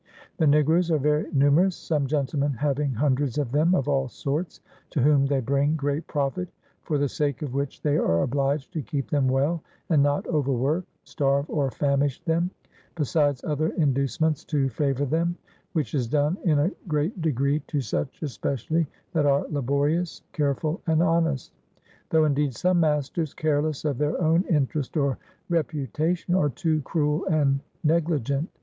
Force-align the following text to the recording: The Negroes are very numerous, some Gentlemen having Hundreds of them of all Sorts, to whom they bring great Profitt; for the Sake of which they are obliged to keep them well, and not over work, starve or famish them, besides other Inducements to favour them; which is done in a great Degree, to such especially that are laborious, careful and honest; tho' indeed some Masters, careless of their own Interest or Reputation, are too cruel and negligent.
The 0.39 0.47
Negroes 0.47 0.89
are 0.89 0.97
very 0.97 1.31
numerous, 1.31 1.75
some 1.75 2.07
Gentlemen 2.07 2.53
having 2.53 2.91
Hundreds 2.91 3.37
of 3.37 3.51
them 3.51 3.75
of 3.75 3.87
all 3.87 4.07
Sorts, 4.07 4.59
to 4.89 4.99
whom 4.99 5.27
they 5.27 5.41
bring 5.41 5.75
great 5.75 6.07
Profitt; 6.07 6.49
for 6.81 6.97
the 6.97 7.07
Sake 7.07 7.43
of 7.43 7.53
which 7.53 7.83
they 7.83 7.97
are 7.99 8.23
obliged 8.23 8.73
to 8.73 8.81
keep 8.81 9.11
them 9.11 9.27
well, 9.27 9.61
and 9.91 10.01
not 10.01 10.25
over 10.25 10.51
work, 10.53 10.85
starve 11.03 11.45
or 11.51 11.69
famish 11.69 12.19
them, 12.23 12.49
besides 12.95 13.43
other 13.43 13.67
Inducements 13.73 14.43
to 14.45 14.69
favour 14.69 15.05
them; 15.05 15.37
which 15.73 15.93
is 15.93 16.07
done 16.07 16.35
in 16.45 16.57
a 16.57 16.71
great 16.87 17.21
Degree, 17.21 17.59
to 17.67 17.79
such 17.79 18.23
especially 18.23 18.87
that 19.13 19.27
are 19.27 19.45
laborious, 19.49 20.23
careful 20.33 20.81
and 20.87 21.03
honest; 21.03 21.53
tho' 22.09 22.25
indeed 22.25 22.55
some 22.55 22.79
Masters, 22.79 23.35
careless 23.35 23.85
of 23.85 23.99
their 23.99 24.19
own 24.19 24.45
Interest 24.49 24.97
or 24.97 25.19
Reputation, 25.49 26.33
are 26.33 26.49
too 26.49 26.81
cruel 26.81 27.27
and 27.27 27.59
negligent. 27.83 28.49